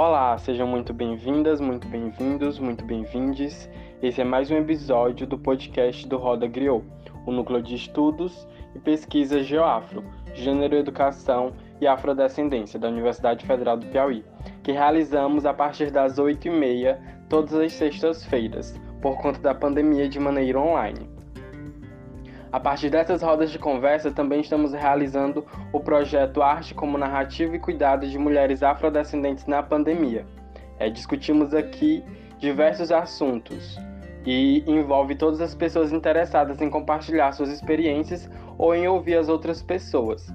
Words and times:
Olá, 0.00 0.38
sejam 0.38 0.66
muito 0.66 0.94
bem-vindas, 0.94 1.60
muito 1.60 1.86
bem-vindos, 1.86 2.58
muito 2.58 2.82
bem-vindes. 2.86 3.68
Esse 4.02 4.22
é 4.22 4.24
mais 4.24 4.50
um 4.50 4.56
episódio 4.56 5.26
do 5.26 5.36
podcast 5.36 6.08
do 6.08 6.16
Roda 6.16 6.46
Griot, 6.46 6.82
o 7.26 7.30
núcleo 7.30 7.62
de 7.62 7.74
estudos 7.74 8.48
e 8.74 8.78
pesquisa 8.78 9.42
Geoafro, 9.42 10.02
Gênero, 10.32 10.74
Educação 10.74 11.52
e 11.82 11.86
Afrodescendência 11.86 12.80
da 12.80 12.88
Universidade 12.88 13.44
Federal 13.44 13.76
do 13.76 13.84
Piauí, 13.88 14.24
que 14.62 14.72
realizamos 14.72 15.44
a 15.44 15.52
partir 15.52 15.90
das 15.90 16.18
8h30 16.18 16.98
todas 17.28 17.52
as 17.52 17.70
sextas-feiras, 17.74 18.80
por 19.02 19.18
conta 19.18 19.38
da 19.38 19.54
pandemia 19.54 20.08
de 20.08 20.18
maneira 20.18 20.58
online. 20.58 21.19
A 22.52 22.58
partir 22.58 22.90
dessas 22.90 23.22
rodas 23.22 23.52
de 23.52 23.60
conversa, 23.60 24.10
também 24.10 24.40
estamos 24.40 24.72
realizando 24.72 25.46
o 25.72 25.78
projeto 25.78 26.42
Arte 26.42 26.74
como 26.74 26.98
Narrativa 26.98 27.54
e 27.54 27.60
Cuidado 27.60 28.08
de 28.08 28.18
Mulheres 28.18 28.60
Afrodescendentes 28.64 29.46
na 29.46 29.62
Pandemia. 29.62 30.26
É, 30.76 30.90
discutimos 30.90 31.54
aqui 31.54 32.02
diversos 32.40 32.90
assuntos 32.90 33.78
e 34.26 34.64
envolve 34.66 35.14
todas 35.14 35.40
as 35.40 35.54
pessoas 35.54 35.92
interessadas 35.92 36.60
em 36.60 36.68
compartilhar 36.68 37.30
suas 37.32 37.50
experiências 37.50 38.28
ou 38.58 38.74
em 38.74 38.88
ouvir 38.88 39.14
as 39.14 39.28
outras 39.28 39.62
pessoas. 39.62 40.26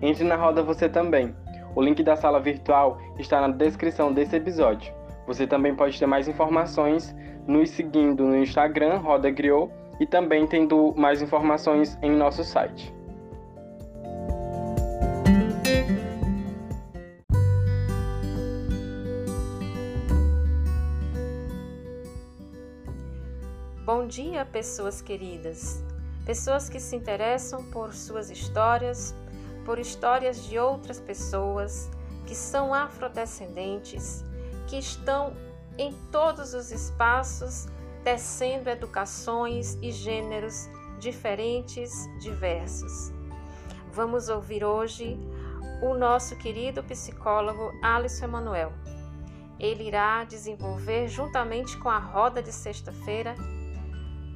Entre 0.00 0.22
na 0.22 0.36
roda 0.36 0.62
você 0.62 0.88
também. 0.88 1.34
O 1.74 1.82
link 1.82 2.04
da 2.04 2.14
sala 2.14 2.38
virtual 2.38 2.98
está 3.18 3.40
na 3.40 3.48
descrição 3.48 4.12
desse 4.12 4.36
episódio. 4.36 4.94
Você 5.26 5.44
também 5.44 5.74
pode 5.74 5.98
ter 5.98 6.06
mais 6.06 6.28
informações 6.28 7.16
nos 7.48 7.70
seguindo 7.70 8.24
no 8.24 8.36
Instagram 8.36 8.98
Roda 8.98 9.28
Griot 9.28 9.72
e 10.00 10.06
também 10.06 10.46
tendo 10.46 10.92
mais 10.96 11.22
informações 11.22 11.98
em 12.02 12.10
nosso 12.10 12.44
site. 12.44 12.92
Bom 23.84 24.06
dia, 24.06 24.44
pessoas 24.44 25.00
queridas, 25.02 25.82
pessoas 26.24 26.68
que 26.68 26.80
se 26.80 26.96
interessam 26.96 27.62
por 27.70 27.92
suas 27.92 28.30
histórias, 28.30 29.14
por 29.64 29.78
histórias 29.78 30.44
de 30.44 30.58
outras 30.58 30.98
pessoas 30.98 31.90
que 32.26 32.34
são 32.34 32.72
afrodescendentes, 32.72 34.24
que 34.66 34.78
estão 34.78 35.34
em 35.76 35.92
todos 36.10 36.54
os 36.54 36.70
espaços 36.70 37.66
tecendo 38.04 38.68
educações 38.68 39.78
e 39.80 39.90
gêneros 39.90 40.68
diferentes, 41.00 41.90
diversos. 42.20 43.10
Vamos 43.90 44.28
ouvir 44.28 44.62
hoje 44.62 45.18
o 45.82 45.94
nosso 45.94 46.36
querido 46.36 46.84
psicólogo 46.84 47.72
Alisson 47.82 48.26
Emanuel. 48.26 48.72
Ele 49.58 49.84
irá 49.84 50.22
desenvolver, 50.24 51.08
juntamente 51.08 51.78
com 51.78 51.88
a 51.88 51.98
roda 51.98 52.42
de 52.42 52.52
sexta-feira, 52.52 53.34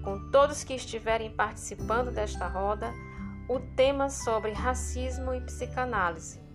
com 0.03 0.31
todos 0.31 0.65
que 0.65 0.75
estiverem 0.75 1.31
participando 1.31 2.11
desta 2.11 2.47
roda, 2.47 2.91
o 3.49 3.61
tema 3.61 4.09
sobre 4.09 4.53
racismo 4.53 5.35
e 5.35 5.41
psicanálise. 5.43 6.48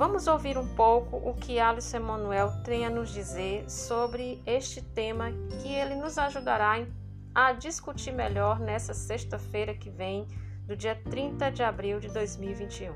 Vamos 0.00 0.26
ouvir 0.26 0.56
um 0.56 0.66
pouco 0.66 1.18
o 1.18 1.34
que 1.34 1.60
Alice 1.60 1.94
Emanuel 1.94 2.50
tem 2.64 2.86
a 2.86 2.90
nos 2.90 3.12
dizer 3.12 3.70
sobre 3.70 4.40
este 4.46 4.80
tema 4.80 5.30
que 5.60 5.68
ele 5.68 5.94
nos 5.94 6.16
ajudará 6.16 6.86
a 7.34 7.52
discutir 7.52 8.10
melhor 8.10 8.58
nessa 8.58 8.94
sexta-feira 8.94 9.74
que 9.74 9.90
vem, 9.90 10.26
do 10.66 10.74
dia 10.74 10.98
30 11.10 11.50
de 11.50 11.62
abril 11.62 12.00
de 12.00 12.08
2021. 12.08 12.94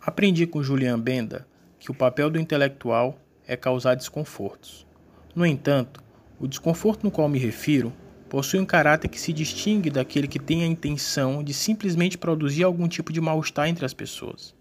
Aprendi 0.00 0.46
com 0.46 0.62
Julian 0.62 0.98
Benda 0.98 1.46
que 1.78 1.90
o 1.90 1.94
papel 1.94 2.30
do 2.30 2.40
intelectual 2.40 3.18
é 3.46 3.54
causar 3.54 3.96
desconfortos. 3.96 4.86
No 5.34 5.44
entanto, 5.44 6.02
o 6.40 6.48
desconforto 6.48 7.04
no 7.04 7.10
qual 7.10 7.28
me 7.28 7.38
refiro 7.38 7.92
possui 8.28 8.60
um 8.60 8.66
caráter 8.66 9.08
que 9.08 9.20
se 9.20 9.32
distingue 9.32 9.90
daquele 9.90 10.26
que 10.26 10.38
tem 10.38 10.62
a 10.62 10.66
intenção 10.66 11.42
de 11.42 11.54
simplesmente 11.54 12.18
produzir 12.18 12.64
algum 12.64 12.88
tipo 12.88 13.12
de 13.12 13.20
mal-estar 13.20 13.68
entre 13.68 13.84
as 13.84 13.94
pessoas. 13.94 14.54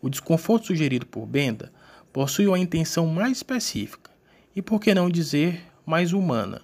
O 0.00 0.08
desconforto 0.08 0.66
sugerido 0.66 1.06
por 1.06 1.26
Benda 1.26 1.72
possui 2.12 2.46
uma 2.46 2.58
intenção 2.58 3.06
mais 3.06 3.38
específica 3.38 4.10
e, 4.54 4.62
por 4.62 4.80
que 4.80 4.94
não 4.94 5.10
dizer, 5.10 5.62
mais 5.84 6.12
humana. 6.12 6.62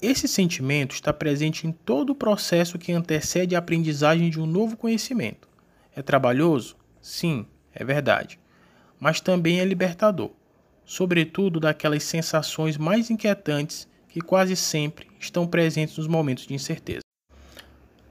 Esse 0.00 0.28
sentimento 0.28 0.94
está 0.94 1.12
presente 1.12 1.66
em 1.66 1.72
todo 1.72 2.10
o 2.10 2.14
processo 2.14 2.78
que 2.78 2.92
antecede 2.92 3.56
a 3.56 3.58
aprendizagem 3.58 4.30
de 4.30 4.40
um 4.40 4.46
novo 4.46 4.76
conhecimento. 4.76 5.48
É 5.94 6.02
trabalhoso? 6.02 6.76
Sim, 7.00 7.46
é 7.74 7.84
verdade. 7.84 8.38
Mas 9.00 9.20
também 9.20 9.60
é 9.60 9.64
libertador, 9.64 10.30
sobretudo 10.84 11.60
daquelas 11.60 12.04
sensações 12.04 12.76
mais 12.76 13.10
inquietantes 13.10 13.88
que 14.18 14.26
quase 14.26 14.56
sempre 14.56 15.06
estão 15.20 15.46
presentes 15.46 15.96
nos 15.96 16.08
momentos 16.08 16.44
de 16.44 16.52
incerteza. 16.52 17.02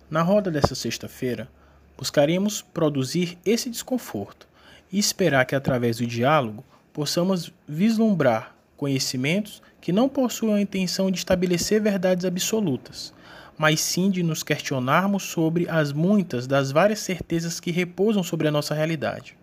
Na 0.09 0.21
roda 0.21 0.49
dessa 0.49 0.73
sexta-feira, 0.73 1.49
buscaremos 1.97 2.61
produzir 2.61 3.37
esse 3.45 3.69
desconforto 3.69 4.47
e 4.89 4.97
esperar 4.97 5.45
que, 5.45 5.53
através 5.53 5.97
do 5.97 6.07
diálogo, 6.07 6.63
possamos 6.93 7.51
vislumbrar 7.67 8.55
conhecimentos 8.77 9.61
que 9.81 9.91
não 9.91 10.07
possuem 10.07 10.53
a 10.55 10.61
intenção 10.61 11.11
de 11.11 11.17
estabelecer 11.17 11.81
verdades 11.81 12.23
absolutas, 12.23 13.13
mas 13.57 13.81
sim 13.81 14.09
de 14.09 14.23
nos 14.23 14.43
questionarmos 14.43 15.23
sobre 15.23 15.67
as 15.69 15.91
muitas 15.91 16.47
das 16.47 16.71
várias 16.71 16.99
certezas 16.99 17.59
que 17.59 17.69
repousam 17.69 18.23
sobre 18.23 18.47
a 18.47 18.51
nossa 18.51 18.73
realidade. 18.73 19.35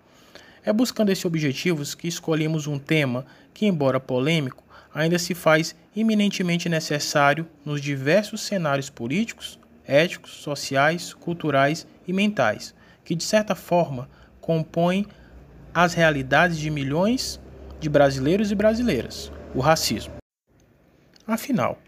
É 0.64 0.72
buscando 0.72 1.12
esse 1.12 1.26
objetivo 1.26 1.84
que 1.94 2.08
escolhemos 2.08 2.66
um 2.66 2.78
tema 2.78 3.26
que, 3.52 3.66
embora 3.66 4.00
polêmico, 4.00 4.63
ainda 4.94 5.19
se 5.19 5.34
faz 5.34 5.75
eminentemente 5.97 6.69
necessário 6.69 7.47
nos 7.65 7.81
diversos 7.81 8.43
cenários 8.43 8.88
políticos, 8.88 9.59
éticos, 9.84 10.31
sociais, 10.34 11.12
culturais 11.12 11.87
e 12.06 12.12
mentais, 12.12 12.72
que 13.05 13.16
de 13.16 13.25
certa 13.25 13.56
forma 13.56 14.09
compõem 14.41 15.06
as 15.75 15.94
realidades 15.94 16.56
de 16.56 16.71
milhões 16.71 17.41
de 17.81 17.88
brasileiros 17.88 18.53
e 18.53 18.55
brasileiras, 18.55 19.32
o 19.53 19.60
racismo. 19.60 20.15
Afinal, 21.26 21.78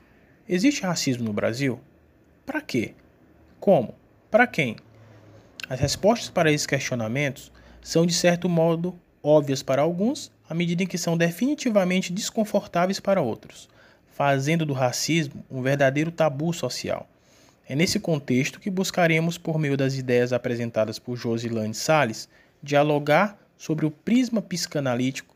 existe 0.49 0.83
racismo 0.83 1.25
no 1.25 1.33
Brasil? 1.33 1.81
Para 2.45 2.61
quê? 2.61 2.95
Como? 3.61 3.95
Para 4.31 4.47
quem? 4.47 4.77
As 5.69 5.79
respostas 5.79 6.29
para 6.29 6.51
esses 6.51 6.67
questionamentos 6.67 7.53
são 7.81 8.05
de 8.05 8.13
certo 8.13 8.49
modo 8.49 8.99
óbvias 9.23 9.63
para 9.63 9.83
alguns 9.83 10.33
à 10.49 10.55
medida 10.55 10.83
em 10.83 10.87
que 10.87 10.99
são 10.99 11.17
definitivamente 11.17 12.13
desconfortáveis 12.13 13.01
para 13.01 13.21
outros, 13.21 13.69
fazendo 14.07 14.65
do 14.65 14.73
racismo 14.73 15.45
um 15.51 15.63
verdadeiro 15.63 16.11
tabu 16.11 16.53
social. 16.53 17.09
É 17.69 17.75
nesse 17.75 17.99
contexto 17.99 18.61
que 18.61 18.71
buscaremos, 18.71 19.37
por 19.37 19.59
meio 19.59 19.77
das 19.77 19.95
ideias 19.95 20.33
apresentadas 20.33 20.99
por 20.99 21.17
Josilane 21.17 21.75
Salles, 21.75 22.29
dialogar 22.63 23.39
sobre 23.57 23.85
o 23.85 23.91
prisma 23.91 24.41
psicanalítico 24.41 25.35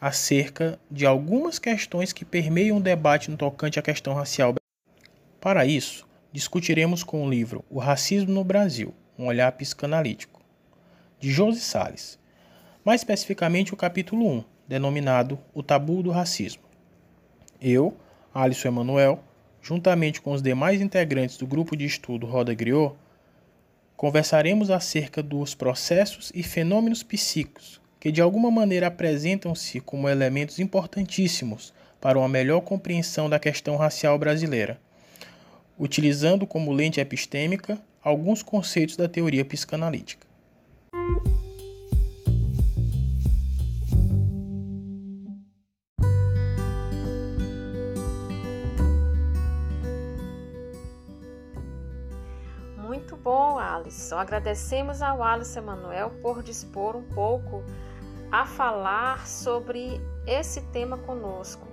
acerca 0.00 0.78
de 0.90 1.04
algumas 1.04 1.58
questões 1.58 2.12
que 2.12 2.24
permeiam 2.24 2.78
o 2.78 2.82
debate 2.82 3.30
no 3.30 3.36
tocante 3.36 3.78
à 3.78 3.82
questão 3.82 4.14
racial. 4.14 4.54
Para 5.40 5.66
isso, 5.66 6.06
discutiremos 6.32 7.02
com 7.02 7.24
o 7.24 7.30
livro 7.30 7.64
O 7.68 7.78
Racismo 7.78 8.32
no 8.32 8.44
Brasil, 8.44 8.94
um 9.18 9.26
olhar 9.26 9.52
psicanalítico, 9.52 10.40
de 11.18 11.30
Josi 11.30 11.60
Salles, 11.60 12.18
mais 12.88 13.02
especificamente 13.02 13.74
o 13.74 13.76
capítulo 13.76 14.26
1, 14.26 14.44
denominado 14.66 15.38
O 15.52 15.62
Tabu 15.62 16.02
do 16.02 16.10
Racismo. 16.10 16.62
Eu, 17.60 17.94
Alisson 18.32 18.68
Emanuel, 18.68 19.22
juntamente 19.60 20.22
com 20.22 20.32
os 20.32 20.40
demais 20.40 20.80
integrantes 20.80 21.36
do 21.36 21.46
grupo 21.46 21.76
de 21.76 21.84
estudo 21.84 22.26
Roda 22.26 22.54
Griot, 22.54 22.94
conversaremos 23.94 24.70
acerca 24.70 25.22
dos 25.22 25.54
processos 25.54 26.32
e 26.34 26.42
fenômenos 26.42 27.02
psíquicos 27.02 27.78
que 28.00 28.10
de 28.10 28.22
alguma 28.22 28.50
maneira 28.50 28.86
apresentam-se 28.86 29.80
como 29.80 30.08
elementos 30.08 30.58
importantíssimos 30.58 31.74
para 32.00 32.18
uma 32.18 32.26
melhor 32.26 32.62
compreensão 32.62 33.28
da 33.28 33.38
questão 33.38 33.76
racial 33.76 34.18
brasileira, 34.18 34.80
utilizando 35.78 36.46
como 36.46 36.72
lente 36.72 37.00
epistêmica 37.00 37.78
alguns 38.02 38.42
conceitos 38.42 38.96
da 38.96 39.06
teoria 39.06 39.44
psicanalítica. 39.44 40.27
Alisson. 53.24 54.18
Agradecemos 54.18 55.02
ao 55.02 55.22
Alisson 55.22 55.60
Emanuel 55.60 56.10
por 56.22 56.42
dispor 56.42 56.96
um 56.96 57.02
pouco 57.02 57.62
a 58.30 58.44
falar 58.44 59.26
sobre 59.26 60.00
esse 60.26 60.60
tema 60.72 60.98
conosco. 60.98 61.66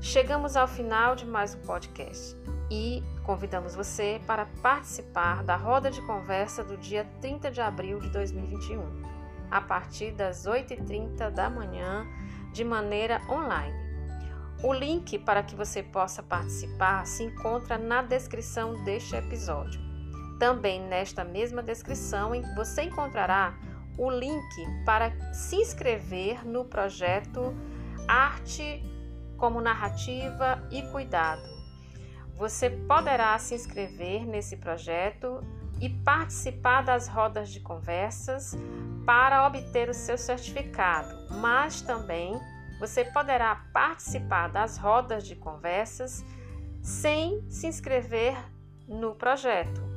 Chegamos 0.00 0.56
ao 0.56 0.66
final 0.66 1.14
de 1.14 1.24
mais 1.24 1.54
um 1.54 1.60
podcast 1.60 2.36
e 2.70 3.02
convidamos 3.24 3.74
você 3.74 4.20
para 4.26 4.46
participar 4.62 5.42
da 5.44 5.56
roda 5.56 5.90
de 5.90 6.00
conversa 6.02 6.64
do 6.64 6.76
dia 6.76 7.06
30 7.20 7.50
de 7.50 7.60
abril 7.60 7.98
de 8.00 8.08
2021, 8.10 9.02
a 9.50 9.60
partir 9.60 10.12
das 10.12 10.46
8h30 10.46 11.30
da 11.30 11.50
manhã, 11.50 12.06
de 12.52 12.64
maneira 12.64 13.20
online. 13.28 13.92
O 14.62 14.72
link 14.72 15.18
para 15.18 15.42
que 15.42 15.56
você 15.56 15.82
possa 15.82 16.22
participar 16.22 17.04
se 17.04 17.24
encontra 17.24 17.76
na 17.76 18.00
descrição 18.00 18.84
deste 18.84 19.16
episódio. 19.16 19.81
Também 20.42 20.80
nesta 20.80 21.22
mesma 21.22 21.62
descrição 21.62 22.32
você 22.56 22.82
encontrará 22.82 23.54
o 23.96 24.10
link 24.10 24.84
para 24.84 25.12
se 25.32 25.54
inscrever 25.54 26.44
no 26.44 26.64
projeto 26.64 27.54
Arte 28.08 28.82
como 29.36 29.60
Narrativa 29.60 30.60
e 30.68 30.82
Cuidado. 30.90 31.48
Você 32.36 32.70
poderá 32.70 33.38
se 33.38 33.54
inscrever 33.54 34.26
nesse 34.26 34.56
projeto 34.56 35.46
e 35.80 35.88
participar 35.88 36.82
das 36.82 37.06
rodas 37.06 37.48
de 37.48 37.60
conversas 37.60 38.56
para 39.06 39.46
obter 39.46 39.88
o 39.88 39.94
seu 39.94 40.18
certificado, 40.18 41.36
mas 41.36 41.82
também 41.82 42.32
você 42.80 43.04
poderá 43.04 43.64
participar 43.72 44.48
das 44.48 44.76
rodas 44.76 45.24
de 45.24 45.36
conversas 45.36 46.24
sem 46.82 47.48
se 47.48 47.68
inscrever 47.68 48.36
no 48.88 49.14
projeto. 49.14 49.91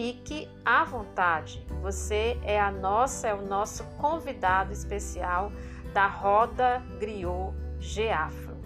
Fique 0.00 0.48
à 0.64 0.82
vontade. 0.82 1.62
Você 1.82 2.40
é 2.42 2.58
a 2.58 2.70
nossa, 2.70 3.28
é 3.28 3.34
o 3.34 3.42
nosso 3.42 3.84
convidado 3.98 4.72
especial 4.72 5.52
da 5.92 6.06
Roda 6.06 6.82
Griot 6.98 7.54
Geafro. 7.78 8.56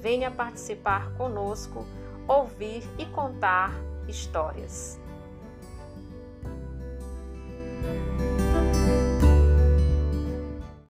Venha 0.00 0.30
participar 0.30 1.12
conosco, 1.12 1.84
ouvir 2.26 2.82
e 2.98 3.04
contar 3.04 3.70
histórias. 4.08 4.98